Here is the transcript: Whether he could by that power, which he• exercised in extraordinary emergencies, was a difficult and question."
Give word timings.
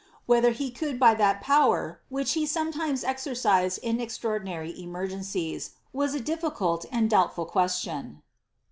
Whether 0.25 0.49
he 0.49 0.71
could 0.71 0.99
by 0.99 1.13
that 1.13 1.41
power, 1.41 2.01
which 2.09 2.31
he• 2.33 2.45
exercised 3.03 3.77
in 3.83 3.99
extraordinary 4.01 4.73
emergencies, 4.81 5.73
was 5.93 6.15
a 6.15 6.19
difficult 6.19 6.87
and 6.91 7.11
question." 7.47 8.23